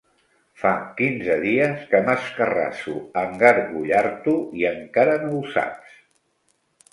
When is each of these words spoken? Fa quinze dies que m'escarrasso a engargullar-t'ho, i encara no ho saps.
Fa 0.59 0.69
quinze 1.01 1.35
dies 1.43 1.83
que 1.91 1.99
m'escarrasso 2.07 2.95
a 3.21 3.23
engargullar-t'ho, 3.29 4.35
i 4.63 4.67
encara 4.71 5.15
no 5.27 5.31
ho 5.43 5.43
saps. 5.59 6.01